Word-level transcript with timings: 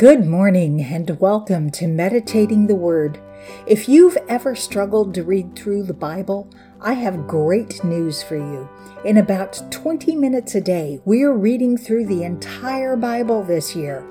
Good 0.00 0.24
morning 0.24 0.80
and 0.80 1.20
welcome 1.20 1.68
to 1.72 1.86
Meditating 1.86 2.68
the 2.68 2.74
Word. 2.74 3.20
If 3.66 3.86
you've 3.86 4.16
ever 4.30 4.54
struggled 4.56 5.12
to 5.12 5.22
read 5.22 5.54
through 5.54 5.82
the 5.82 5.92
Bible, 5.92 6.48
I 6.80 6.94
have 6.94 7.28
great 7.28 7.84
news 7.84 8.22
for 8.22 8.36
you. 8.36 8.66
In 9.04 9.18
about 9.18 9.60
20 9.70 10.16
minutes 10.16 10.54
a 10.54 10.60
day, 10.62 11.02
we 11.04 11.22
are 11.22 11.36
reading 11.36 11.76
through 11.76 12.06
the 12.06 12.22
entire 12.22 12.96
Bible 12.96 13.44
this 13.44 13.76
year. 13.76 14.02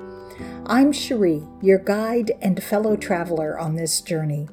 I'm 0.64 0.92
Cherie, 0.92 1.42
your 1.60 1.78
guide 1.78 2.30
and 2.40 2.62
fellow 2.62 2.94
traveler 2.94 3.58
on 3.58 3.74
this 3.74 4.00
journey. 4.00 4.46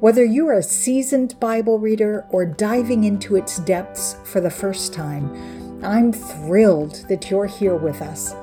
Whether 0.00 0.24
you're 0.24 0.54
a 0.54 0.60
seasoned 0.60 1.38
Bible 1.38 1.78
reader 1.78 2.26
or 2.30 2.44
diving 2.44 3.04
into 3.04 3.36
its 3.36 3.60
depths 3.60 4.16
for 4.24 4.40
the 4.40 4.50
first 4.50 4.92
time, 4.92 5.84
I'm 5.84 6.12
thrilled 6.12 7.04
that 7.08 7.30
you're 7.30 7.46
here 7.46 7.76
with 7.76 8.02
us. 8.02 8.34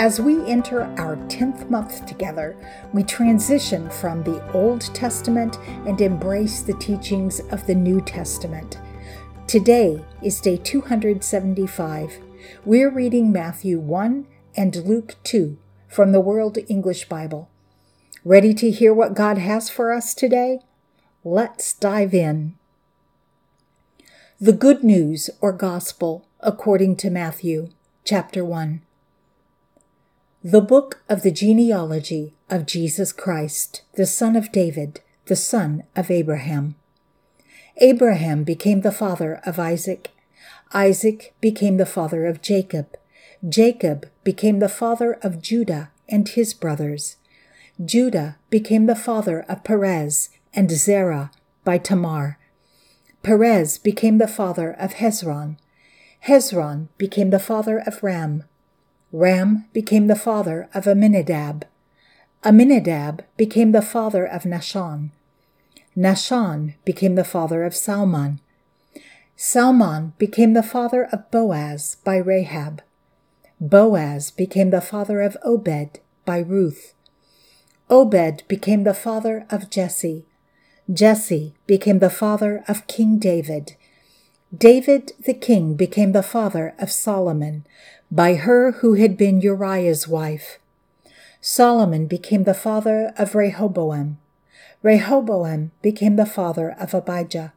As 0.00 0.18
we 0.18 0.42
enter 0.46 0.84
our 0.96 1.16
10th 1.28 1.68
month 1.68 2.06
together, 2.06 2.56
we 2.94 3.02
transition 3.02 3.90
from 3.90 4.22
the 4.22 4.42
Old 4.54 4.80
Testament 4.94 5.58
and 5.86 6.00
embrace 6.00 6.62
the 6.62 6.72
teachings 6.72 7.40
of 7.50 7.66
the 7.66 7.74
New 7.74 8.00
Testament. 8.00 8.78
Today 9.46 10.02
is 10.22 10.40
day 10.40 10.56
275. 10.56 12.18
We're 12.64 12.88
reading 12.88 13.30
Matthew 13.30 13.78
1 13.78 14.26
and 14.56 14.76
Luke 14.76 15.16
2 15.22 15.58
from 15.86 16.12
the 16.12 16.20
World 16.22 16.56
English 16.68 17.06
Bible. 17.10 17.50
Ready 18.24 18.54
to 18.54 18.70
hear 18.70 18.94
what 18.94 19.12
God 19.12 19.36
has 19.36 19.68
for 19.68 19.92
us 19.92 20.14
today? 20.14 20.60
Let's 21.24 21.74
dive 21.74 22.14
in. 22.14 22.54
The 24.40 24.54
Good 24.54 24.82
News 24.82 25.28
or 25.42 25.52
Gospel 25.52 26.26
according 26.40 26.96
to 26.96 27.10
Matthew, 27.10 27.68
chapter 28.02 28.46
1. 28.46 28.80
The 30.42 30.62
Book 30.62 31.02
of 31.06 31.20
the 31.20 31.30
Genealogy 31.30 32.32
of 32.48 32.64
Jesus 32.64 33.12
Christ, 33.12 33.82
the 33.96 34.06
son 34.06 34.36
of 34.36 34.50
David, 34.50 35.02
the 35.26 35.36
son 35.36 35.82
of 35.94 36.10
Abraham. 36.10 36.76
Abraham 37.76 38.42
became 38.42 38.80
the 38.80 38.90
father 38.90 39.42
of 39.44 39.58
Isaac. 39.58 40.12
Isaac 40.72 41.34
became 41.42 41.76
the 41.76 41.84
father 41.84 42.24
of 42.24 42.40
Jacob. 42.40 42.96
Jacob 43.46 44.08
became 44.24 44.60
the 44.60 44.70
father 44.70 45.18
of 45.22 45.42
Judah 45.42 45.90
and 46.08 46.26
his 46.26 46.54
brothers. 46.54 47.16
Judah 47.84 48.38
became 48.48 48.86
the 48.86 48.96
father 48.96 49.40
of 49.46 49.62
Perez 49.62 50.30
and 50.54 50.70
Zerah 50.70 51.30
by 51.64 51.76
Tamar. 51.76 52.38
Perez 53.22 53.76
became 53.76 54.16
the 54.16 54.26
father 54.26 54.72
of 54.72 54.94
Hezron. 54.94 55.58
Hezron 56.26 56.88
became 56.96 57.28
the 57.28 57.38
father 57.38 57.78
of 57.78 58.02
Ram. 58.02 58.44
Ram 59.12 59.66
became 59.72 60.06
the 60.06 60.16
father 60.16 60.68
of 60.72 60.86
Amminadab. 60.86 61.64
Amminadab 62.44 63.24
became 63.36 63.72
the 63.72 63.82
father 63.82 64.24
of 64.24 64.44
Nahshon. 64.44 65.10
Nahshon 65.96 66.74
became 66.84 67.16
the 67.16 67.24
father 67.24 67.64
of 67.64 67.74
Salmon. 67.74 68.40
Salmon 69.36 70.12
became 70.18 70.52
the 70.52 70.62
father 70.62 71.08
of 71.12 71.30
Boaz 71.30 71.96
by 72.04 72.16
Rahab. 72.16 72.82
Boaz 73.60 74.30
became 74.30 74.70
the 74.70 74.80
father 74.80 75.20
of 75.20 75.36
Obed 75.44 75.98
by 76.24 76.38
Ruth. 76.38 76.94
Obed 77.90 78.44
became 78.46 78.84
the 78.84 78.94
father 78.94 79.44
of 79.50 79.70
Jesse. 79.70 80.24
Jesse 80.92 81.54
became 81.66 81.98
the 81.98 82.10
father 82.10 82.62
of 82.68 82.86
King 82.86 83.18
David. 83.18 83.74
David 84.56 85.12
the 85.24 85.34
king 85.34 85.74
became 85.74 86.12
the 86.12 86.22
father 86.22 86.74
of 86.78 86.90
Solomon 86.90 87.64
by 88.10 88.34
her 88.34 88.72
who 88.72 88.94
had 88.94 89.16
been 89.16 89.40
Uriah's 89.40 90.08
wife. 90.08 90.58
Solomon 91.40 92.06
became 92.06 92.44
the 92.44 92.54
father 92.54 93.12
of 93.16 93.34
Rehoboam. 93.34 94.18
Rehoboam 94.82 95.70
became 95.80 96.16
the 96.16 96.26
father 96.26 96.70
of 96.78 96.92
Abijah. 96.92 97.52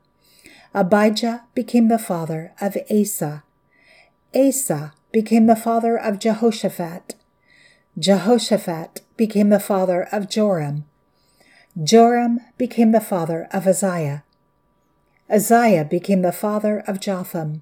Abijah 0.73 1.43
became 1.53 1.87
the 1.87 1.99
father 1.99 2.53
of 2.61 2.77
Asa. 2.89 3.43
Asa 4.35 4.93
became 5.11 5.47
the 5.47 5.55
father 5.55 5.97
of 5.97 6.19
Jehoshaphat. 6.19 7.15
Jehoshaphat 7.97 9.01
became 9.17 9.49
the 9.49 9.59
father 9.59 10.07
of 10.11 10.29
Joram. 10.29 10.85
Joram 11.81 12.39
became 12.57 12.91
the 12.91 13.01
father 13.01 13.47
of 13.51 13.67
Uzziah. 13.67 14.23
Uzziah 15.29 15.85
became 15.85 16.21
the 16.21 16.31
father 16.31 16.83
of 16.87 16.99
Jotham. 16.99 17.61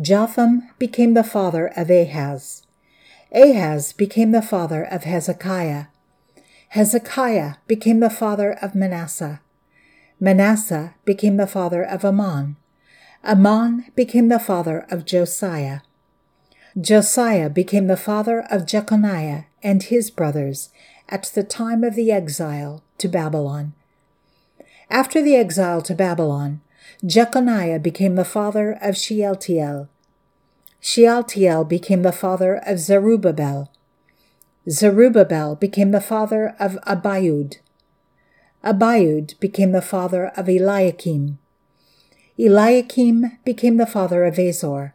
Jotham 0.00 0.68
became 0.78 1.14
the 1.14 1.24
father 1.24 1.68
of 1.68 1.90
Ahaz. 1.90 2.62
Ahaz 3.32 3.92
became 3.92 4.32
the 4.32 4.42
father 4.42 4.82
of 4.82 5.04
Hezekiah. 5.04 5.86
Hezekiah 6.68 7.54
became 7.66 8.00
the 8.00 8.10
father 8.10 8.52
of 8.52 8.74
Manasseh. 8.74 9.40
Manasseh 10.20 10.94
became 11.04 11.36
the 11.36 11.46
father 11.46 11.82
of 11.82 12.04
Amon. 12.04 12.56
Amon 13.24 13.86
became 13.94 14.28
the 14.28 14.38
father 14.38 14.86
of 14.90 15.04
Josiah. 15.04 15.80
Josiah 16.78 17.48
became 17.48 17.86
the 17.86 17.96
father 17.96 18.40
of 18.50 18.66
Jeconiah 18.66 19.44
and 19.62 19.82
his 19.82 20.10
brothers 20.10 20.70
at 21.08 21.24
the 21.34 21.42
time 21.42 21.82
of 21.82 21.94
the 21.94 22.12
exile 22.12 22.82
to 22.98 23.08
Babylon. 23.08 23.72
After 24.90 25.22
the 25.22 25.34
exile 25.34 25.82
to 25.82 25.94
Babylon, 25.94 26.60
Jeconiah 27.06 27.78
became 27.78 28.16
the 28.16 28.24
father 28.24 28.76
of 28.82 28.96
Shealtiel. 28.96 29.88
Shealtiel 30.80 31.64
became 31.64 32.02
the 32.02 32.10
father 32.10 32.56
of 32.66 32.80
Zerubbabel. 32.80 33.70
Zerubbabel 34.68 35.54
became 35.54 35.92
the 35.92 36.00
father 36.00 36.56
of 36.58 36.72
Abiud. 36.86 37.58
Abiud 38.64 39.38
became 39.38 39.70
the 39.70 39.80
father 39.80 40.26
of 40.36 40.48
Eliakim. 40.48 41.38
Eliakim 42.36 43.38
became 43.44 43.76
the 43.76 43.86
father 43.86 44.24
of 44.24 44.36
Azor. 44.36 44.92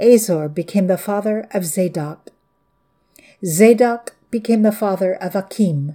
Azor 0.00 0.48
became 0.48 0.88
the 0.88 0.98
father 0.98 1.46
of 1.52 1.64
Zadok. 1.64 2.30
Zadok 3.44 4.16
became 4.32 4.62
the 4.62 4.72
father 4.72 5.14
of 5.14 5.36
Achim. 5.36 5.94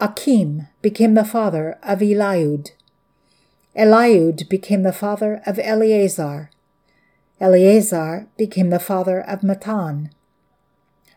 Achim 0.00 0.66
became 0.82 1.14
the 1.14 1.24
father 1.24 1.78
of 1.84 2.00
Eliud. 2.00 2.72
Eliud 3.74 4.48
became 4.50 4.82
the 4.82 4.92
father 4.92 5.42
of 5.46 5.58
Eleazar. 5.58 6.50
Eleazar 7.40 8.28
became 8.36 8.68
the 8.68 8.78
father 8.78 9.20
of 9.20 9.40
Matthan. 9.40 10.10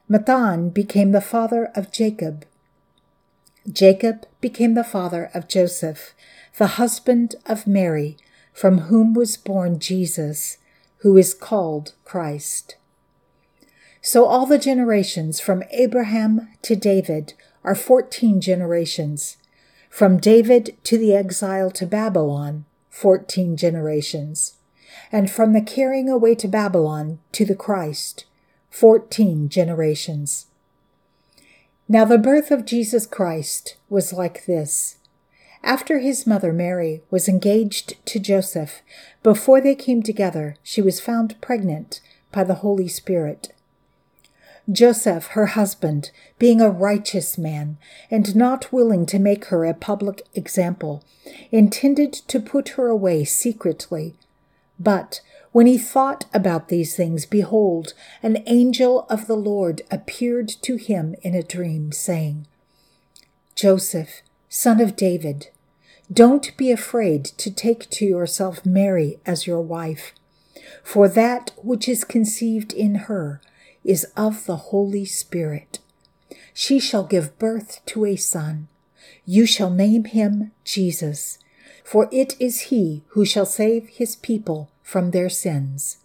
Matthan 0.10 0.74
became 0.74 1.12
the 1.12 1.22
father 1.22 1.70
of 1.76 1.92
Jacob. 1.92 2.46
Jacob 3.70 4.26
became 4.40 4.74
the 4.74 4.84
father 4.84 5.30
of 5.34 5.48
Joseph, 5.48 6.14
the 6.58 6.68
husband 6.68 7.36
of 7.46 7.68
Mary, 7.68 8.16
from 8.54 8.78
whom 8.78 9.14
was 9.14 9.36
born 9.36 9.80
Jesus, 9.80 10.58
who 11.00 11.18
is 11.18 11.34
called 11.34 11.94
Christ. 12.06 12.78
So 14.02 14.26
all 14.26 14.46
the 14.46 14.60
generations 14.60 15.42
from 15.42 15.64
Abraham 15.72 16.48
to 16.62 16.76
David 16.76 17.34
are 17.64 17.76
fourteen 17.76 18.40
generations 18.40 19.38
from 19.96 20.18
David 20.18 20.76
to 20.84 20.98
the 20.98 21.16
exile 21.16 21.72
to 21.72 21.86
Babylon, 21.86 22.66
14 22.90 23.56
generations. 23.56 24.58
And 25.10 25.32
from 25.32 25.54
the 25.54 25.62
carrying 25.62 26.10
away 26.10 26.36
to 26.36 26.50
Babylon 26.50 27.20
to 27.32 27.46
the 27.46 27.56
Christ, 27.56 28.26
14 28.72 29.48
generations. 29.48 30.48
Now 31.88 32.04
the 32.04 32.18
birth 32.18 32.52
of 32.52 32.66
Jesus 32.66 33.08
Christ 33.08 33.78
was 33.88 34.12
like 34.12 34.46
this. 34.46 34.98
After 35.64 36.00
his 36.00 36.28
mother 36.28 36.52
Mary 36.52 37.02
was 37.10 37.30
engaged 37.30 37.96
to 38.08 38.20
Joseph, 38.20 38.82
before 39.24 39.62
they 39.62 39.76
came 39.76 40.04
together, 40.04 40.58
she 40.62 40.82
was 40.82 41.00
found 41.00 41.40
pregnant 41.40 42.02
by 42.34 42.44
the 42.44 42.56
Holy 42.56 42.90
Spirit. 42.90 43.54
Joseph, 44.72 45.28
her 45.28 45.47
husband, 45.47 46.09
being 46.40 46.59
a 46.59 46.72
righteous 46.72 47.38
man, 47.38 47.78
and 48.09 48.35
not 48.35 48.73
willing 48.73 49.06
to 49.06 49.20
make 49.20 49.46
her 49.46 49.64
a 49.64 49.76
public 49.76 50.23
example, 50.34 51.03
intended 51.52 52.14
to 52.14 52.40
put 52.40 52.70
her 52.70 52.88
away 52.88 53.23
secretly. 53.26 54.16
But 54.79 55.22
when 55.52 55.67
he 55.67 55.78
thought 55.78 56.26
about 56.34 56.67
these 56.67 56.96
things, 56.96 57.26
behold, 57.26 57.94
an 58.23 58.44
angel 58.47 59.06
of 59.08 59.28
the 59.28 59.38
Lord 59.38 59.84
appeared 59.91 60.50
to 60.64 60.78
him 60.78 61.16
in 61.22 61.35
a 61.35 61.44
dream, 61.44 61.91
saying, 61.91 62.47
Joseph, 63.53 64.22
son 64.50 64.82
of 64.82 64.96
David, 64.96 65.50
don't 66.12 66.56
be 66.58 66.72
afraid 66.72 67.23
to 67.26 67.52
take 67.52 67.90
to 67.91 68.06
yourself 68.06 68.66
Mary 68.66 69.20
as 69.26 69.47
your 69.47 69.62
wife, 69.62 70.12
for 70.84 71.08
that 71.08 71.52
which 71.58 71.88
is 71.88 72.03
conceived 72.03 72.73
in 72.73 72.96
her 72.96 73.41
is 73.85 74.05
of 74.17 74.46
the 74.46 74.58
Holy 74.58 75.05
Spirit. 75.05 75.79
She 76.53 76.79
shall 76.79 77.03
give 77.03 77.37
birth 77.37 77.82
to 77.87 78.05
a 78.05 78.16
son. 78.16 78.67
You 79.26 79.46
shall 79.46 79.70
name 79.70 80.05
him 80.05 80.52
Jesus, 80.64 81.40
for 81.84 82.09
it 82.11 82.35
is 82.40 82.72
he 82.72 83.03
who 83.09 83.23
shall 83.26 83.46
save 83.46 83.87
his 83.87 84.16
people 84.16 84.70
from 84.82 85.11
their 85.11 85.29
sins. 85.29 85.97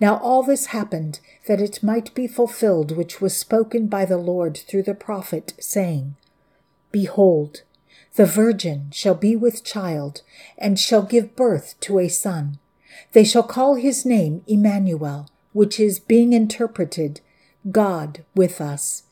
Now 0.00 0.16
all 0.18 0.42
this 0.42 0.66
happened 0.66 1.20
that 1.46 1.60
it 1.60 1.82
might 1.82 2.14
be 2.14 2.26
fulfilled 2.26 2.96
which 2.96 3.20
was 3.20 3.36
spoken 3.36 3.86
by 3.86 4.04
the 4.04 4.18
Lord 4.18 4.56
through 4.56 4.84
the 4.84 4.94
prophet, 4.94 5.54
saying, 5.60 6.16
Behold, 6.90 7.62
the 8.14 8.26
virgin 8.26 8.90
shall 8.92 9.14
be 9.14 9.36
with 9.36 9.64
child, 9.64 10.22
and 10.58 10.78
shall 10.78 11.02
give 11.02 11.36
birth 11.36 11.78
to 11.80 11.98
a 11.98 12.08
son. 12.08 12.58
They 13.12 13.24
shall 13.24 13.42
call 13.42 13.76
his 13.76 14.04
name 14.04 14.42
Emmanuel, 14.46 15.28
which 15.52 15.78
is 15.78 15.98
being 15.98 16.32
interpreted, 16.32 17.20
God 17.70 18.24
with 18.34 18.60
us. 18.60 19.04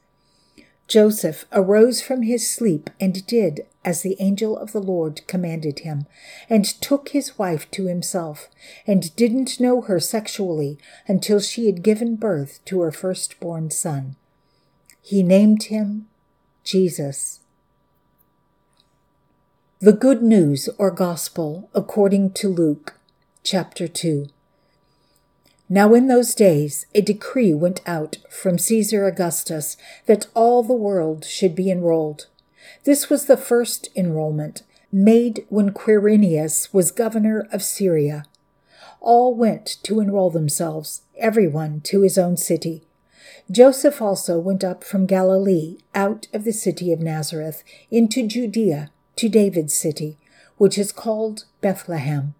Joseph 0.88 1.44
arose 1.52 2.02
from 2.02 2.22
his 2.22 2.50
sleep 2.50 2.90
and 3.00 3.24
did 3.26 3.66
as 3.84 4.02
the 4.02 4.16
angel 4.20 4.58
of 4.58 4.72
the 4.72 4.82
Lord 4.82 5.26
commanded 5.26 5.80
him, 5.80 6.06
and 6.50 6.64
took 6.64 7.10
his 7.10 7.38
wife 7.38 7.70
to 7.70 7.86
himself, 7.86 8.48
and 8.86 9.14
didn't 9.16 9.60
know 9.60 9.80
her 9.82 9.98
sexually 10.00 10.78
until 11.08 11.40
she 11.40 11.66
had 11.66 11.82
given 11.82 12.16
birth 12.16 12.60
to 12.66 12.80
her 12.80 12.92
firstborn 12.92 13.70
son. 13.70 14.16
He 15.00 15.22
named 15.22 15.64
him 15.64 16.08
Jesus. 16.64 17.40
The 19.78 19.92
Good 19.92 20.22
News 20.22 20.68
or 20.76 20.90
Gospel 20.90 21.70
according 21.74 22.32
to 22.32 22.48
Luke, 22.48 22.98
chapter 23.42 23.88
2. 23.88 24.28
Now 25.72 25.94
in 25.94 26.08
those 26.08 26.34
days 26.34 26.86
a 26.96 27.00
decree 27.00 27.54
went 27.54 27.80
out 27.86 28.16
from 28.28 28.58
Caesar 28.58 29.06
Augustus 29.06 29.76
that 30.06 30.26
all 30.34 30.64
the 30.64 30.74
world 30.74 31.24
should 31.24 31.54
be 31.54 31.70
enrolled. 31.70 32.26
This 32.82 33.08
was 33.08 33.26
the 33.26 33.36
first 33.36 33.88
enrollment, 33.94 34.64
made 34.90 35.46
when 35.48 35.70
Quirinius 35.70 36.74
was 36.74 36.90
governor 36.90 37.46
of 37.52 37.62
Syria. 37.62 38.24
All 39.00 39.32
went 39.32 39.76
to 39.84 40.00
enroll 40.00 40.30
themselves, 40.30 41.02
everyone 41.16 41.82
to 41.82 42.00
his 42.00 42.18
own 42.18 42.36
city. 42.36 42.82
Joseph 43.48 44.02
also 44.02 44.40
went 44.40 44.64
up 44.64 44.82
from 44.82 45.06
Galilee, 45.06 45.78
out 45.94 46.26
of 46.32 46.42
the 46.42 46.52
city 46.52 46.92
of 46.92 46.98
Nazareth, 46.98 47.62
into 47.92 48.26
Judea, 48.26 48.90
to 49.14 49.28
David's 49.28 49.74
city, 49.74 50.18
which 50.56 50.76
is 50.76 50.90
called 50.90 51.44
Bethlehem 51.60 52.34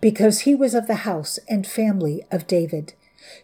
because 0.00 0.40
he 0.40 0.54
was 0.54 0.74
of 0.74 0.86
the 0.86 1.06
house 1.06 1.38
and 1.48 1.66
family 1.66 2.24
of 2.30 2.46
David, 2.46 2.94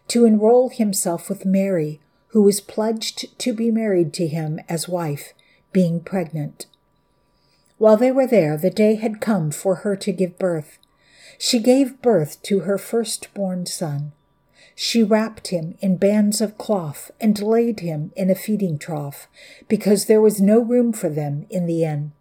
to 0.08 0.24
enroll 0.24 0.68
himself 0.68 1.28
with 1.28 1.44
Mary, 1.44 2.00
who 2.28 2.42
was 2.42 2.60
pledged 2.60 3.38
to 3.38 3.52
be 3.52 3.70
married 3.70 4.12
to 4.14 4.26
him 4.26 4.60
as 4.68 4.88
wife, 4.88 5.34
being 5.72 6.00
pregnant. 6.00 6.66
While 7.78 7.96
they 7.96 8.12
were 8.12 8.26
there, 8.26 8.56
the 8.56 8.70
day 8.70 8.94
had 8.94 9.20
come 9.20 9.50
for 9.50 9.76
her 9.76 9.96
to 9.96 10.12
give 10.12 10.38
birth. 10.38 10.78
She 11.38 11.58
gave 11.58 12.00
birth 12.00 12.40
to 12.44 12.60
her 12.60 12.78
firstborn 12.78 13.66
son. 13.66 14.12
She 14.74 15.02
wrapped 15.02 15.48
him 15.48 15.76
in 15.80 15.96
bands 15.96 16.40
of 16.40 16.56
cloth 16.56 17.10
and 17.20 17.42
laid 17.42 17.80
him 17.80 18.12
in 18.16 18.30
a 18.30 18.34
feeding 18.34 18.78
trough, 18.78 19.28
because 19.68 20.06
there 20.06 20.20
was 20.20 20.40
no 20.40 20.60
room 20.60 20.92
for 20.92 21.08
them 21.08 21.46
in 21.50 21.66
the 21.66 21.84
inn. 21.84 22.12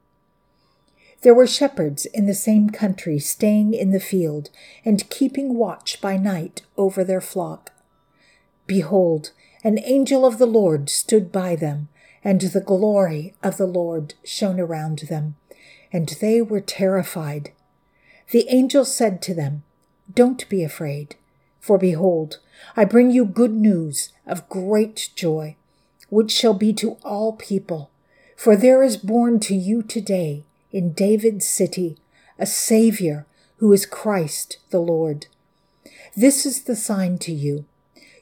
There 1.21 1.35
were 1.35 1.47
shepherds 1.47 2.07
in 2.07 2.25
the 2.25 2.33
same 2.33 2.71
country 2.71 3.19
staying 3.19 3.75
in 3.75 3.91
the 3.91 3.99
field 3.99 4.49
and 4.83 5.07
keeping 5.11 5.55
watch 5.55 6.01
by 6.01 6.17
night 6.17 6.63
over 6.77 7.03
their 7.03 7.21
flock. 7.21 7.71
Behold, 8.65 9.31
an 9.63 9.79
angel 9.83 10.25
of 10.25 10.39
the 10.39 10.47
Lord 10.47 10.89
stood 10.89 11.31
by 11.31 11.55
them, 11.55 11.89
and 12.23 12.41
the 12.41 12.59
glory 12.61 13.35
of 13.43 13.57
the 13.57 13.67
Lord 13.67 14.15
shone 14.23 14.59
around 14.59 14.99
them, 15.09 15.35
and 15.93 16.09
they 16.19 16.41
were 16.41 16.61
terrified. 16.61 17.51
The 18.31 18.47
angel 18.49 18.83
said 18.83 19.21
to 19.23 19.35
them, 19.35 19.61
Don't 20.11 20.49
be 20.49 20.63
afraid, 20.63 21.15
for 21.59 21.77
behold, 21.77 22.39
I 22.75 22.85
bring 22.85 23.11
you 23.11 23.25
good 23.25 23.53
news 23.53 24.11
of 24.25 24.49
great 24.49 25.09
joy, 25.15 25.55
which 26.09 26.31
shall 26.31 26.55
be 26.55 26.73
to 26.73 26.97
all 27.03 27.33
people. 27.33 27.91
For 28.35 28.55
there 28.55 28.81
is 28.81 28.97
born 28.97 29.39
to 29.41 29.55
you 29.55 29.83
today 29.83 30.45
in 30.71 30.93
David's 30.93 31.45
city 31.45 31.97
a 32.39 32.45
Savior 32.45 33.25
who 33.57 33.71
is 33.71 33.85
Christ 33.85 34.57
the 34.71 34.79
Lord. 34.79 35.27
This 36.15 36.45
is 36.45 36.63
the 36.63 36.75
sign 36.75 37.17
to 37.19 37.31
you. 37.31 37.65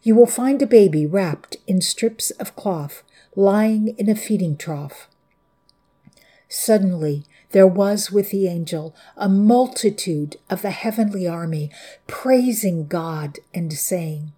You 0.04 0.16
will 0.16 0.28
find 0.28 0.62
a 0.62 0.68
baby 0.68 1.06
wrapped 1.06 1.58
in 1.68 1.82
strips 1.82 2.32
of 2.32 2.56
cloth, 2.56 3.04
lying 3.36 3.90
in 3.98 4.10
a 4.10 4.16
feeding 4.16 4.58
trough. 4.58 5.08
Suddenly 6.48 7.26
there 7.52 7.68
was 7.68 8.12
with 8.12 8.32
the 8.32 8.48
angel 8.48 8.96
a 9.16 9.30
multitude 9.30 10.38
of 10.50 10.62
the 10.62 10.72
heavenly 10.72 11.28
army, 11.28 11.72
praising 12.08 12.88
God 12.88 13.40
and 13.54 13.72
saying, 13.74 14.34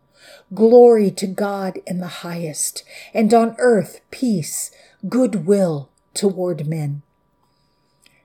Glory 0.53 1.09
to 1.11 1.27
God 1.27 1.79
in 1.87 1.99
the 1.99 2.07
highest, 2.07 2.83
and 3.13 3.33
on 3.33 3.55
earth 3.57 4.01
peace, 4.11 4.71
goodwill 5.09 5.89
toward 6.13 6.67
men. 6.67 7.01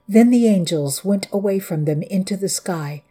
Then 0.07 0.29
the 0.29 0.47
angels 0.47 1.03
went 1.03 1.27
away 1.31 1.59
from 1.59 1.85
them 1.85 2.01
into 2.01 2.37
the 2.37 2.49
sky. 2.49 3.03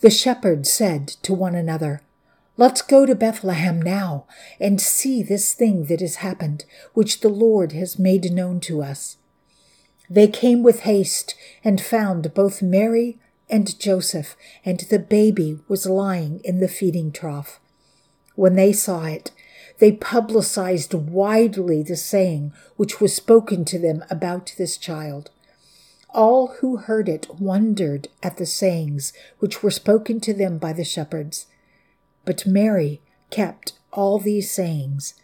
The 0.00 0.10
shepherds 0.10 0.70
said 0.70 1.08
to 1.22 1.32
one 1.32 1.54
another, 1.54 2.02
Let's 2.58 2.82
go 2.82 3.06
to 3.06 3.14
Bethlehem 3.14 3.80
now 3.80 4.26
and 4.60 4.80
see 4.80 5.22
this 5.22 5.54
thing 5.54 5.86
that 5.86 6.00
has 6.00 6.16
happened, 6.16 6.66
which 6.92 7.20
the 7.20 7.30
Lord 7.30 7.72
has 7.72 7.98
made 7.98 8.30
known 8.30 8.60
to 8.60 8.82
us. 8.82 9.16
They 10.10 10.28
came 10.28 10.62
with 10.62 10.80
haste 10.80 11.34
and 11.64 11.80
found 11.80 12.34
both 12.34 12.60
Mary 12.60 13.18
and 13.48 13.78
Joseph, 13.78 14.36
and 14.64 14.80
the 14.80 14.98
baby 14.98 15.58
was 15.68 15.86
lying 15.86 16.40
in 16.44 16.60
the 16.60 16.68
feeding 16.68 17.12
trough. 17.12 17.58
When 18.34 18.54
they 18.54 18.72
saw 18.72 19.04
it, 19.04 19.30
they 19.78 19.92
publicized 19.92 20.92
widely 20.92 21.82
the 21.82 21.96
saying 21.96 22.52
which 22.76 23.00
was 23.00 23.14
spoken 23.14 23.64
to 23.66 23.78
them 23.78 24.04
about 24.10 24.54
this 24.58 24.76
child. 24.76 25.30
All 26.14 26.48
who 26.58 26.76
heard 26.76 27.08
it 27.08 27.40
wondered 27.40 28.08
at 28.22 28.36
the 28.36 28.46
sayings 28.46 29.12
which 29.38 29.62
were 29.62 29.70
spoken 29.70 30.20
to 30.20 30.34
them 30.34 30.58
by 30.58 30.72
the 30.72 30.84
shepherds. 30.84 31.46
But 32.24 32.46
Mary 32.46 33.00
kept 33.30 33.72
all 33.92 34.18
these 34.18 34.50
sayings, 34.50 35.14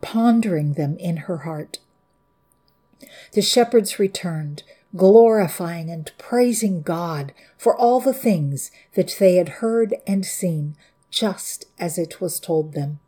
pondering 0.00 0.74
them 0.74 0.96
in 0.98 1.16
her 1.28 1.38
heart. 1.38 1.78
The 3.32 3.42
shepherds 3.42 3.98
returned, 3.98 4.62
glorifying 4.96 5.90
and 5.90 6.10
praising 6.18 6.82
God 6.82 7.32
for 7.56 7.76
all 7.76 8.00
the 8.00 8.14
things 8.14 8.70
that 8.94 9.16
they 9.18 9.36
had 9.36 9.48
heard 9.60 9.94
and 10.06 10.26
seen, 10.26 10.76
just 11.10 11.66
as 11.78 11.98
it 11.98 12.20
was 12.20 12.40
told 12.40 12.74
them. 12.74 12.98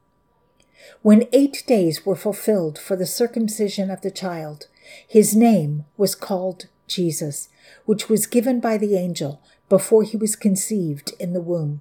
When 1.02 1.28
eight 1.32 1.64
days 1.66 2.04
were 2.04 2.16
fulfilled 2.16 2.78
for 2.78 2.96
the 2.96 3.06
circumcision 3.06 3.90
of 3.90 4.02
the 4.02 4.10
child, 4.10 4.68
his 5.06 5.34
name 5.34 5.84
was 5.96 6.14
called 6.14 6.66
Jesus, 6.86 7.48
which 7.84 8.08
was 8.08 8.26
given 8.26 8.60
by 8.60 8.76
the 8.76 8.96
angel 8.96 9.40
before 9.68 10.02
he 10.02 10.16
was 10.16 10.36
conceived 10.36 11.12
in 11.18 11.32
the 11.32 11.40
womb. 11.40 11.80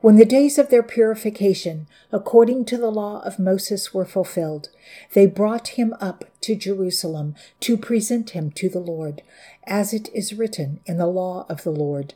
When 0.00 0.16
the 0.16 0.26
days 0.26 0.58
of 0.58 0.68
their 0.68 0.82
purification, 0.82 1.86
according 2.12 2.66
to 2.66 2.76
the 2.76 2.90
law 2.90 3.22
of 3.22 3.38
Moses, 3.38 3.94
were 3.94 4.04
fulfilled, 4.04 4.68
they 5.14 5.26
brought 5.26 5.68
him 5.68 5.94
up 5.98 6.26
to 6.42 6.54
Jerusalem 6.54 7.34
to 7.60 7.78
present 7.78 8.30
him 8.30 8.50
to 8.50 8.68
the 8.68 8.80
Lord, 8.80 9.22
as 9.66 9.94
it 9.94 10.10
is 10.12 10.34
written 10.34 10.80
in 10.84 10.98
the 10.98 11.06
law 11.06 11.46
of 11.48 11.62
the 11.62 11.70
Lord. 11.70 12.12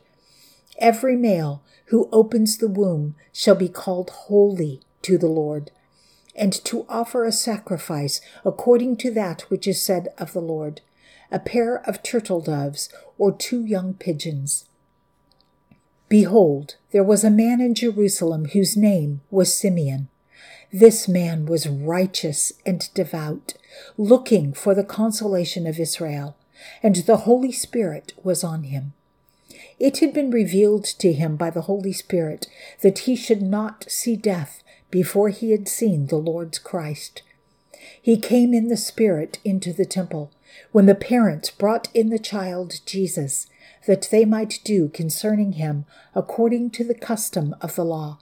Every 0.77 1.15
male 1.15 1.63
who 1.85 2.09
opens 2.11 2.57
the 2.57 2.67
womb 2.67 3.15
shall 3.33 3.55
be 3.55 3.69
called 3.69 4.11
holy 4.11 4.81
to 5.01 5.17
the 5.17 5.27
Lord, 5.27 5.71
and 6.35 6.53
to 6.65 6.85
offer 6.87 7.25
a 7.25 7.31
sacrifice 7.31 8.21
according 8.45 8.97
to 8.97 9.11
that 9.11 9.41
which 9.49 9.67
is 9.67 9.81
said 9.81 10.09
of 10.19 10.33
the 10.33 10.41
Lord 10.41 10.81
a 11.31 11.39
pair 11.39 11.77
of 11.87 12.03
turtle 12.03 12.41
doves, 12.41 12.89
or 13.17 13.31
two 13.31 13.65
young 13.65 13.93
pigeons. 13.93 14.65
Behold, 16.07 16.75
there 16.91 17.03
was 17.03 17.23
a 17.23 17.29
man 17.29 17.61
in 17.61 17.75
Jerusalem 17.75 18.45
whose 18.45 18.75
name 18.75 19.21
was 19.29 19.53
Simeon. 19.53 20.09
This 20.71 21.07
man 21.07 21.45
was 21.45 21.67
righteous 21.67 22.51
and 22.65 22.91
devout, 22.93 23.53
looking 23.97 24.53
for 24.53 24.73
the 24.73 24.83
consolation 24.83 25.67
of 25.67 25.79
Israel, 25.79 26.35
and 26.81 26.95
the 26.95 27.17
Holy 27.17 27.51
Spirit 27.51 28.13
was 28.23 28.43
on 28.43 28.63
him. 28.63 28.93
It 29.79 29.99
had 29.99 30.13
been 30.13 30.31
revealed 30.31 30.83
to 30.85 31.13
him 31.13 31.37
by 31.37 31.51
the 31.51 31.61
Holy 31.61 31.93
Spirit 31.93 32.47
that 32.81 32.99
he 32.99 33.15
should 33.15 33.41
not 33.41 33.85
see 33.87 34.15
death 34.15 34.63
before 34.91 35.29
he 35.29 35.51
had 35.51 35.67
seen 35.67 36.07
the 36.07 36.17
Lord's 36.17 36.59
Christ. 36.59 37.21
He 38.01 38.17
came 38.17 38.53
in 38.53 38.67
the 38.67 38.77
Spirit 38.77 39.39
into 39.45 39.71
the 39.71 39.85
temple 39.85 40.31
when 40.71 40.85
the 40.85 40.95
parents 40.95 41.49
brought 41.51 41.87
in 41.93 42.09
the 42.09 42.19
child 42.19 42.81
Jesus, 42.85 43.47
that 43.87 44.09
they 44.11 44.25
might 44.25 44.59
do 44.63 44.89
concerning 44.89 45.53
him 45.53 45.85
according 46.13 46.69
to 46.71 46.83
the 46.83 46.95
custom 46.95 47.55
of 47.61 47.75
the 47.75 47.85
law. 47.85 48.19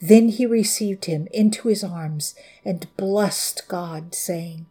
Then 0.00 0.28
he 0.28 0.46
received 0.46 1.06
him 1.06 1.26
into 1.32 1.68
his 1.68 1.82
arms 1.82 2.34
and 2.64 2.86
blessed 2.96 3.66
God, 3.68 4.14
saying, 4.14 4.66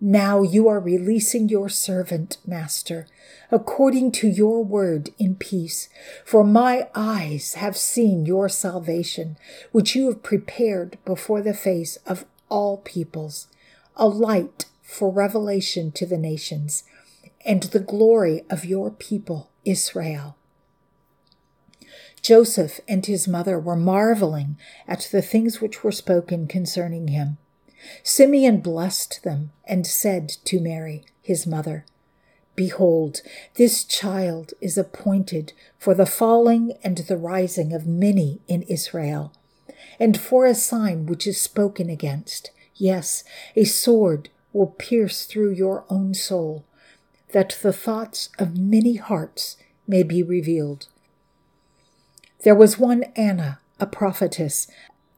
Now 0.00 0.42
you 0.42 0.68
are 0.68 0.80
releasing 0.80 1.48
your 1.48 1.68
servant, 1.70 2.36
Master, 2.46 3.06
according 3.50 4.12
to 4.12 4.28
your 4.28 4.62
word 4.62 5.10
in 5.18 5.34
peace. 5.34 5.88
For 6.24 6.44
my 6.44 6.88
eyes 6.94 7.54
have 7.54 7.76
seen 7.76 8.26
your 8.26 8.50
salvation, 8.50 9.38
which 9.72 9.96
you 9.96 10.06
have 10.08 10.22
prepared 10.22 10.98
before 11.06 11.40
the 11.40 11.54
face 11.54 11.96
of 12.06 12.26
all 12.50 12.78
peoples, 12.78 13.48
a 13.96 14.06
light 14.06 14.66
for 14.88 15.10
revelation 15.10 15.92
to 15.92 16.06
the 16.06 16.16
nations, 16.16 16.82
and 17.44 17.64
the 17.64 17.78
glory 17.78 18.42
of 18.48 18.64
your 18.64 18.90
people, 18.90 19.50
Israel. 19.66 20.34
Joseph 22.22 22.80
and 22.88 23.04
his 23.04 23.28
mother 23.28 23.58
were 23.58 23.76
marveling 23.76 24.56
at 24.88 25.06
the 25.12 25.20
things 25.20 25.60
which 25.60 25.84
were 25.84 25.92
spoken 25.92 26.48
concerning 26.48 27.08
him. 27.08 27.36
Simeon 28.02 28.60
blessed 28.60 29.22
them 29.24 29.52
and 29.66 29.86
said 29.86 30.30
to 30.46 30.58
Mary, 30.58 31.04
his 31.20 31.46
mother, 31.46 31.84
Behold, 32.56 33.20
this 33.56 33.84
child 33.84 34.54
is 34.62 34.78
appointed 34.78 35.52
for 35.78 35.94
the 35.94 36.06
falling 36.06 36.72
and 36.82 36.96
the 36.96 37.18
rising 37.18 37.74
of 37.74 37.86
many 37.86 38.40
in 38.48 38.62
Israel, 38.62 39.32
and 40.00 40.18
for 40.18 40.46
a 40.46 40.54
sign 40.54 41.04
which 41.04 41.26
is 41.26 41.38
spoken 41.38 41.90
against. 41.90 42.50
Yes, 42.74 43.22
a 43.54 43.64
sword 43.64 44.30
will 44.52 44.74
pierce 44.78 45.24
through 45.26 45.52
your 45.52 45.84
own 45.88 46.14
soul, 46.14 46.64
that 47.32 47.58
the 47.62 47.72
thoughts 47.72 48.30
of 48.38 48.56
many 48.56 48.96
hearts 48.96 49.56
may 49.86 50.02
be 50.02 50.22
revealed. 50.22 50.86
There 52.44 52.54
was 52.54 52.78
one 52.78 53.04
Anna, 53.16 53.60
a 53.80 53.86
prophetess, 53.86 54.66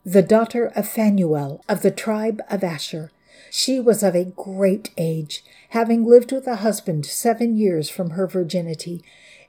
the 0.04 0.22
daughter 0.22 0.66
of 0.74 0.88
Phanuel 0.88 1.62
of 1.68 1.82
the 1.82 1.90
tribe 1.90 2.40
of 2.50 2.64
Asher. 2.64 3.10
She 3.50 3.78
was 3.78 4.02
of 4.02 4.14
a 4.14 4.24
great 4.24 4.90
age, 4.96 5.44
having 5.70 6.04
lived 6.04 6.32
with 6.32 6.46
a 6.46 6.56
husband 6.56 7.04
seven 7.06 7.56
years 7.56 7.90
from 7.90 8.10
her 8.10 8.26
virginity, 8.26 9.02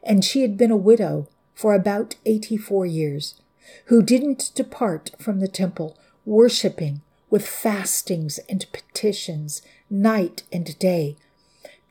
and 0.03 0.25
she 0.25 0.41
had 0.41 0.57
been 0.57 0.71
a 0.71 0.77
widow 0.77 1.27
for 1.53 1.73
about 1.73 2.15
eighty 2.25 2.57
four 2.57 2.85
years, 2.85 3.39
who 3.85 4.01
didn't 4.01 4.51
depart 4.55 5.11
from 5.19 5.39
the 5.39 5.47
temple, 5.47 5.97
worshipping 6.25 7.01
with 7.31 7.47
fastings 7.47 8.39
and 8.47 8.67
petitions 8.71 9.63
night 9.89 10.43
and 10.51 10.77
day 10.77 11.15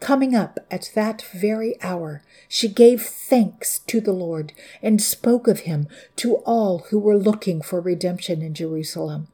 Coming 0.00 0.34
up 0.34 0.58
at 0.70 0.90
that 0.94 1.22
very 1.34 1.80
hour, 1.82 2.22
she 2.48 2.68
gave 2.68 3.02
thanks 3.02 3.80
to 3.80 4.00
the 4.00 4.12
Lord 4.12 4.54
and 4.82 5.00
spoke 5.00 5.46
of 5.46 5.60
him 5.60 5.88
to 6.16 6.36
all 6.36 6.86
who 6.88 6.98
were 6.98 7.18
looking 7.18 7.60
for 7.60 7.80
redemption 7.80 8.40
in 8.40 8.54
Jerusalem. 8.54 9.28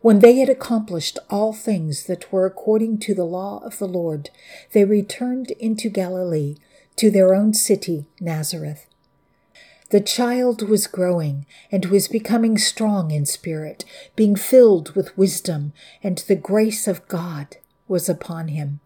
When 0.00 0.20
they 0.20 0.36
had 0.36 0.48
accomplished 0.48 1.18
all 1.28 1.52
things 1.52 2.04
that 2.04 2.32
were 2.32 2.46
according 2.46 2.98
to 3.00 3.14
the 3.14 3.24
law 3.24 3.60
of 3.62 3.78
the 3.78 3.88
Lord, 3.88 4.30
they 4.72 4.84
returned 4.84 5.50
into 5.52 5.90
Galilee 5.90 6.56
to 6.96 7.10
their 7.10 7.34
own 7.34 7.52
city, 7.52 8.06
Nazareth. 8.18 8.86
The 9.90 10.00
child 10.00 10.68
was 10.68 10.88
growing 10.88 11.46
and 11.70 11.86
was 11.86 12.08
becoming 12.08 12.58
strong 12.58 13.12
in 13.12 13.24
spirit, 13.24 13.84
being 14.16 14.34
filled 14.34 14.96
with 14.96 15.16
wisdom, 15.16 15.72
and 16.02 16.18
the 16.18 16.34
grace 16.34 16.88
of 16.88 17.06
God 17.06 17.56
was 17.86 18.08
upon 18.08 18.48
him. 18.48 18.80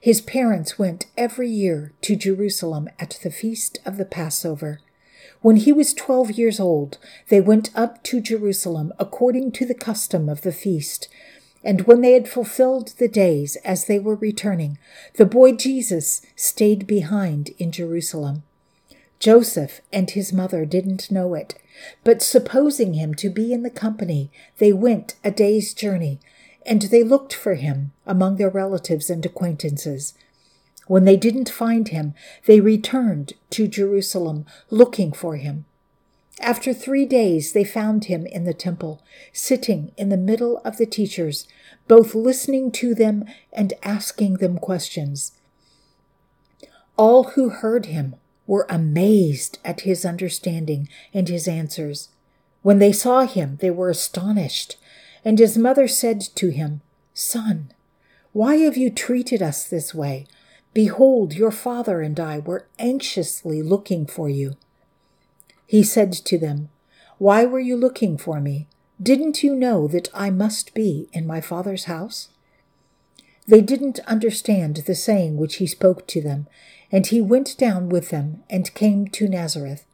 His 0.00 0.20
parents 0.20 0.78
went 0.78 1.06
every 1.16 1.48
year 1.48 1.92
to 2.02 2.16
Jerusalem 2.16 2.88
at 2.98 3.18
the 3.22 3.30
feast 3.30 3.78
of 3.86 3.96
the 3.96 4.04
Passover. 4.04 4.80
When 5.40 5.56
he 5.56 5.72
was 5.72 5.94
twelve 5.94 6.32
years 6.32 6.58
old, 6.58 6.98
they 7.28 7.40
went 7.40 7.70
up 7.74 8.02
to 8.04 8.20
Jerusalem 8.20 8.92
according 8.98 9.52
to 9.52 9.64
the 9.64 9.74
custom 9.74 10.28
of 10.28 10.42
the 10.42 10.52
feast. 10.52 11.08
And 11.62 11.82
when 11.82 12.00
they 12.00 12.12
had 12.12 12.28
fulfilled 12.28 12.94
the 12.98 13.08
days 13.08 13.56
as 13.64 13.86
they 13.86 13.98
were 13.98 14.16
returning, 14.16 14.76
the 15.14 15.24
boy 15.24 15.52
Jesus 15.52 16.20
stayed 16.34 16.86
behind 16.86 17.50
in 17.58 17.72
Jerusalem. 17.72 18.42
Joseph 19.24 19.80
and 19.90 20.10
his 20.10 20.34
mother 20.34 20.66
didn't 20.66 21.10
know 21.10 21.32
it, 21.32 21.54
but 22.04 22.20
supposing 22.20 22.92
him 22.92 23.14
to 23.14 23.30
be 23.30 23.54
in 23.54 23.62
the 23.62 23.70
company, 23.70 24.30
they 24.58 24.70
went 24.70 25.14
a 25.24 25.30
day's 25.30 25.72
journey 25.72 26.20
and 26.66 26.82
they 26.82 27.02
looked 27.02 27.32
for 27.32 27.54
him 27.54 27.92
among 28.04 28.36
their 28.36 28.50
relatives 28.50 29.08
and 29.08 29.24
acquaintances. 29.24 30.12
When 30.88 31.06
they 31.06 31.16
didn't 31.16 31.48
find 31.48 31.88
him, 31.88 32.12
they 32.44 32.60
returned 32.60 33.32
to 33.48 33.66
Jerusalem 33.66 34.44
looking 34.68 35.10
for 35.10 35.36
him. 35.36 35.64
After 36.38 36.74
three 36.74 37.06
days, 37.06 37.54
they 37.54 37.64
found 37.64 38.04
him 38.04 38.26
in 38.26 38.44
the 38.44 38.52
temple, 38.52 39.02
sitting 39.32 39.92
in 39.96 40.10
the 40.10 40.18
middle 40.18 40.58
of 40.66 40.76
the 40.76 40.84
teachers, 40.84 41.48
both 41.88 42.14
listening 42.14 42.70
to 42.72 42.94
them 42.94 43.24
and 43.54 43.72
asking 43.82 44.34
them 44.34 44.58
questions. 44.58 45.32
All 46.98 47.24
who 47.24 47.48
heard 47.48 47.86
him 47.86 48.16
were 48.46 48.66
amazed 48.68 49.58
at 49.64 49.82
his 49.82 50.04
understanding 50.04 50.88
and 51.12 51.28
his 51.28 51.48
answers. 51.48 52.08
When 52.62 52.78
they 52.78 52.92
saw 52.92 53.26
him, 53.26 53.58
they 53.60 53.70
were 53.70 53.90
astonished 53.90 54.76
and 55.24 55.38
his 55.38 55.56
mother 55.56 55.88
said 55.88 56.20
to 56.20 56.48
him, 56.48 56.82
Son, 57.14 57.72
why 58.32 58.56
have 58.56 58.76
you 58.76 58.90
treated 58.90 59.40
us 59.40 59.64
this 59.64 59.94
way? 59.94 60.26
Behold, 60.74 61.34
your 61.34 61.50
father 61.50 62.02
and 62.02 62.18
I 62.18 62.40
were 62.40 62.66
anxiously 62.78 63.62
looking 63.62 64.06
for 64.06 64.28
you. 64.28 64.56
He 65.66 65.82
said 65.82 66.12
to 66.12 66.36
them, 66.36 66.68
Why 67.18 67.44
were 67.44 67.60
you 67.60 67.76
looking 67.76 68.18
for 68.18 68.40
me? 68.40 68.66
Didn't 69.02 69.42
you 69.42 69.54
know 69.54 69.88
that 69.88 70.08
I 70.12 70.30
must 70.30 70.74
be 70.74 71.08
in 71.12 71.26
my 71.26 71.40
father's 71.40 71.84
house? 71.84 72.28
They 73.46 73.60
didn't 73.60 74.00
understand 74.00 74.76
the 74.76 74.94
saying 74.94 75.36
which 75.36 75.56
he 75.56 75.66
spoke 75.66 76.06
to 76.08 76.20
them, 76.20 76.46
and 76.90 77.06
he 77.06 77.20
went 77.20 77.58
down 77.58 77.88
with 77.88 78.10
them 78.10 78.42
and 78.48 78.72
came 78.74 79.08
to 79.08 79.28
Nazareth. 79.28 79.84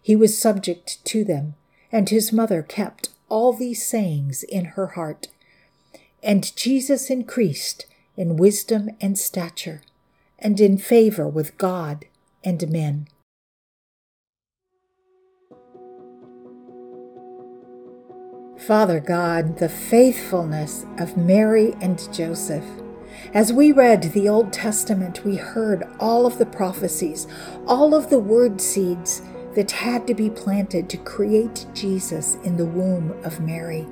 He 0.00 0.16
was 0.16 0.40
subject 0.40 1.04
to 1.06 1.24
them, 1.24 1.54
and 1.92 2.08
his 2.08 2.32
mother 2.32 2.62
kept 2.62 3.10
all 3.28 3.52
these 3.52 3.86
sayings 3.86 4.42
in 4.42 4.64
her 4.64 4.88
heart. 4.88 5.28
And 6.22 6.54
Jesus 6.56 7.10
increased 7.10 7.86
in 8.16 8.36
wisdom 8.36 8.90
and 9.00 9.18
stature, 9.18 9.82
and 10.38 10.60
in 10.60 10.78
favor 10.78 11.28
with 11.28 11.58
God 11.58 12.06
and 12.42 12.70
men. 12.70 13.08
Father 18.66 19.00
God, 19.00 19.56
the 19.56 19.70
faithfulness 19.70 20.84
of 20.98 21.16
Mary 21.16 21.74
and 21.80 22.12
Joseph. 22.12 22.64
As 23.32 23.54
we 23.54 23.72
read 23.72 24.02
the 24.02 24.28
Old 24.28 24.52
Testament, 24.52 25.24
we 25.24 25.36
heard 25.36 25.88
all 25.98 26.26
of 26.26 26.36
the 26.36 26.44
prophecies, 26.44 27.26
all 27.66 27.94
of 27.94 28.10
the 28.10 28.18
word 28.18 28.60
seeds 28.60 29.22
that 29.54 29.70
had 29.70 30.06
to 30.06 30.14
be 30.14 30.28
planted 30.28 30.90
to 30.90 30.98
create 30.98 31.64
Jesus 31.72 32.36
in 32.44 32.58
the 32.58 32.66
womb 32.66 33.12
of 33.24 33.40
Mary. 33.40 33.86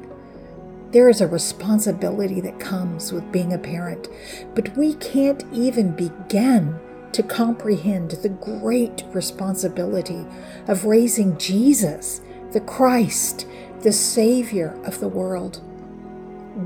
There 0.91 1.09
is 1.09 1.23
a 1.23 1.27
responsibility 1.27 2.43
that 2.43 2.61
comes 2.61 3.11
with 3.11 3.33
being 3.33 3.55
a 3.55 3.59
parent, 3.59 4.09
but 4.55 4.77
we 4.77 4.95
can't 4.97 5.45
even 5.51 5.97
begin 5.97 6.79
to 7.13 7.23
comprehend 7.23 8.11
the 8.11 8.29
great 8.29 9.05
responsibility 9.15 10.27
of 10.67 10.85
raising 10.85 11.39
Jesus, 11.39 12.21
the 12.53 12.61
Christ, 12.61 13.47
the 13.81 13.93
Savior 13.93 14.79
of 14.85 15.01
the 15.01 15.09
world. 15.09 15.61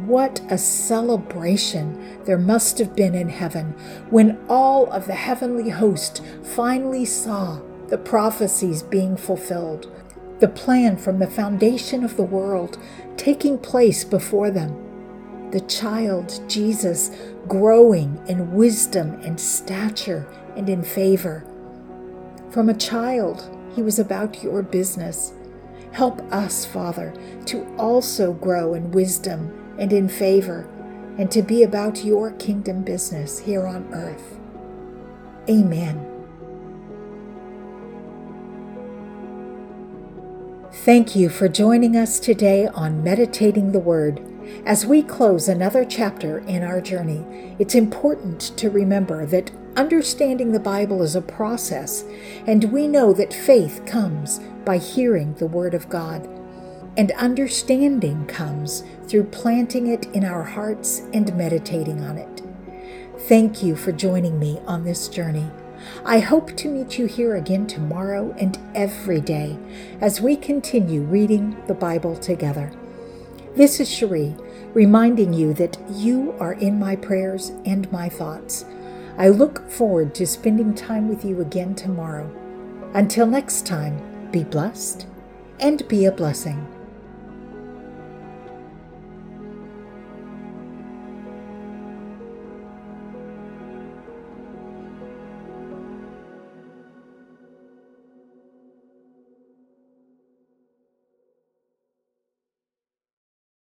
What 0.06 0.40
a 0.48 0.56
celebration 0.56 2.22
there 2.24 2.38
must 2.38 2.78
have 2.78 2.96
been 2.96 3.14
in 3.14 3.28
heaven 3.28 3.74
when 4.08 4.38
all 4.48 4.90
of 4.90 5.06
the 5.06 5.14
heavenly 5.14 5.70
host 5.70 6.22
finally 6.42 7.04
saw 7.04 7.60
the 7.88 7.98
prophecies 7.98 8.82
being 8.82 9.16
fulfilled, 9.16 9.92
the 10.38 10.48
plan 10.48 10.96
from 10.96 11.18
the 11.18 11.26
foundation 11.26 12.04
of 12.04 12.16
the 12.16 12.22
world 12.22 12.78
taking 13.16 13.58
place 13.58 14.02
before 14.02 14.50
them, 14.50 15.50
the 15.50 15.60
child 15.60 16.40
Jesus 16.48 17.10
growing 17.46 18.18
in 18.26 18.54
wisdom 18.54 19.20
and 19.22 19.38
stature 19.38 20.26
and 20.56 20.70
in 20.70 20.82
favor. 20.82 21.44
From 22.50 22.68
a 22.68 22.74
child, 22.74 23.50
he 23.74 23.82
was 23.82 23.98
about 23.98 24.42
your 24.42 24.62
business. 24.62 25.34
Help 25.92 26.20
us, 26.32 26.64
Father, 26.64 27.12
to 27.46 27.66
also 27.76 28.32
grow 28.32 28.75
in 28.75 28.90
wisdom 28.90 29.76
and 29.78 29.92
in 29.92 30.08
favor, 30.08 30.68
and 31.18 31.30
to 31.30 31.42
be 31.42 31.62
about 31.62 32.04
your 32.04 32.32
kingdom 32.32 32.82
business 32.82 33.38
here 33.38 33.66
on 33.66 33.92
earth. 33.92 34.38
Amen. 35.50 36.08
Thank 40.72 41.14
you 41.14 41.28
for 41.28 41.49
joining 41.49 41.96
us 41.96 42.18
today 42.18 42.66
on 42.66 43.04
Meditating 43.04 43.72
the 43.72 43.78
Word. 43.78 44.31
As 44.66 44.87
we 44.87 45.02
close 45.02 45.49
another 45.49 45.84
chapter 45.84 46.38
in 46.40 46.62
our 46.62 46.80
journey, 46.80 47.54
it's 47.58 47.75
important 47.75 48.40
to 48.56 48.70
remember 48.70 49.26
that 49.26 49.50
understanding 49.76 50.52
the 50.52 50.61
Bible 50.61 51.02
is 51.02 51.16
a 51.16 51.22
process, 51.22 52.04
and 52.46 52.72
we 52.72 52.87
know 52.87 53.12
that 53.12 53.32
faith 53.32 53.82
comes 53.87 54.40
by 54.64 54.78
hearing 54.78 55.34
the 55.34 55.46
Word 55.46 55.75
of 55.75 55.88
God. 55.88 56.28
and 56.96 57.11
understanding 57.12 58.26
comes 58.26 58.84
through 59.06 59.25
planting 59.25 59.87
it 59.87 60.06
in 60.06 60.25
our 60.25 60.42
hearts 60.42 61.02
and 61.12 61.34
meditating 61.37 62.02
on 62.04 62.18
it. 62.18 62.42
Thank 63.28 63.62
you 63.62 63.76
for 63.76 63.92
joining 63.92 64.38
me 64.38 64.61
on 64.66 64.84
this 64.84 65.08
journey. 65.08 65.50
I 66.04 66.20
hope 66.20 66.56
to 66.56 66.68
meet 66.68 66.99
you 66.99 67.06
here 67.06 67.37
again 67.37 67.66
tomorrow 67.66 68.34
and 68.38 68.58
every 68.75 69.20
day 69.20 69.58
as 70.00 70.20
we 70.20 70.37
continue 70.37 71.02
reading 71.02 71.56
the 71.66 71.75
Bible 71.75 72.16
together. 72.16 72.70
This 73.54 73.80
is 73.80 73.90
Cherie, 73.90 74.35
reminding 74.73 75.35
you 75.35 75.52
that 75.54 75.78
you 75.90 76.35
are 76.40 76.54
in 76.54 76.78
my 76.78 76.97
prayers 76.97 77.50
and 77.66 77.90
my 77.92 78.09
thoughts. 78.09 78.64
I 79.18 79.28
look 79.28 79.68
forward 79.68 80.14
to 80.14 80.26
spending 80.26 80.75
time 80.75 81.06
with 81.06 81.23
you 81.23 81.42
again 81.42 81.75
tomorrow. 81.75 82.30
Until 82.94 83.26
next 83.26 83.66
time, 83.66 84.30
be 84.30 84.42
blessed 84.42 85.06
and 85.61 85.87
be 85.87 86.06
a 86.06 86.12
blessing. 86.12 86.66